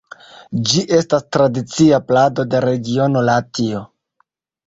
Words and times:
Ĝi 0.69 0.79
estas 0.99 1.25
tradicia 1.35 1.99
plado 2.11 2.45
de 2.53 2.61
regiono 2.67 3.23
Latio. 3.27 3.83